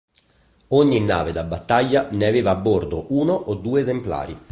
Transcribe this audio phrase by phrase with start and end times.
[0.69, 4.35] Ogni nave da battaglia ne aveva a bordo uno o due esemplari.